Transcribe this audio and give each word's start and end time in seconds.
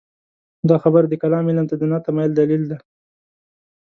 دا 0.69 0.75
خبره 0.83 1.05
د 1.09 1.13
کلام 1.23 1.45
علم 1.49 1.65
ته 1.71 1.75
د 1.77 1.83
نه 1.91 1.97
تمایل 2.05 2.31
دلیل 2.35 2.63
دی. 2.69 2.77